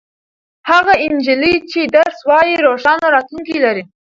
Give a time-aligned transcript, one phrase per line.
[0.69, 3.83] هغه نجلۍ چې درس وايي روښانه راتلونکې لري.